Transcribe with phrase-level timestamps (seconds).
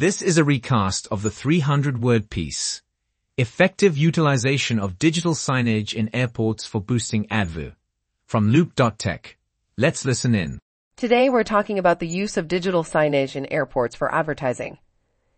[0.00, 2.80] This is a recast of the 300-word piece.
[3.36, 7.74] Effective utilization of digital signage in airports for boosting ADVU.
[8.24, 9.36] From Loop.tech.
[9.76, 10.58] Let's listen in.
[10.96, 14.78] Today we're talking about the use of digital signage in airports for advertising.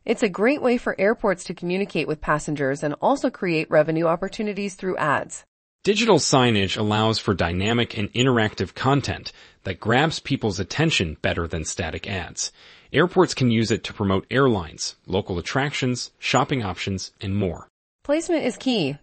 [0.05, 4.77] It's a great way for airports to communicate with passengers and also create revenue opportunities
[4.77, 5.45] through ads.
[5.85, 9.33] Digital signage allows for dynamic and interactive content
[9.65, 12.53] that grabs people's attention better than static ads.
[12.93, 17.67] Airports can use it to promote airlines, local attractions, shopping options, and more.
[18.05, 18.97] Placement is key.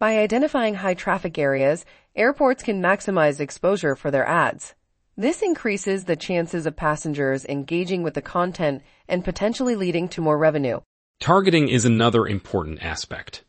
[0.00, 1.84] By identifying high traffic areas,
[2.16, 4.74] airports can maximize exposure for their ads.
[5.16, 10.36] This increases the chances of passengers engaging with the content and potentially leading to more
[10.36, 10.80] revenue.
[11.20, 13.43] Targeting is another important aspect.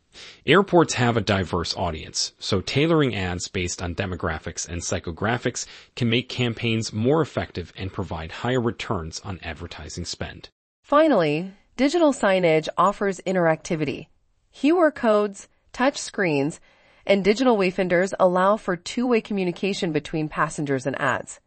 [0.46, 6.28] Airports have a diverse audience, so tailoring ads based on demographics and psychographics can make
[6.28, 10.48] campaigns more effective and provide higher returns on advertising spend.
[10.82, 14.06] Finally, digital signage offers interactivity.
[14.54, 16.60] QR codes, touch screens,
[17.04, 21.40] and digital wayfinders allow for two-way communication between passengers and ads.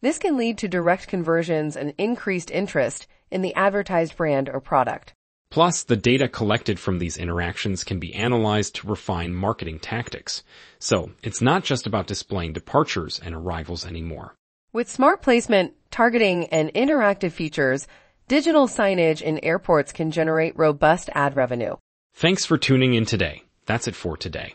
[0.00, 5.13] This can lead to direct conversions and increased interest in the advertised brand or product.
[5.54, 10.42] Plus, the data collected from these interactions can be analyzed to refine marketing tactics.
[10.80, 14.34] So, it's not just about displaying departures and arrivals anymore.
[14.72, 17.86] With smart placement, targeting, and interactive features,
[18.26, 21.76] digital signage in airports can generate robust ad revenue.
[22.14, 23.44] Thanks for tuning in today.
[23.66, 24.52] That's it for today.